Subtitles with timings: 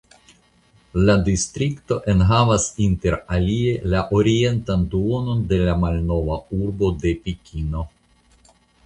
[1.07, 7.85] La distrikto enhavas interalie la orientan duonon de la malnova urbo de Pekino.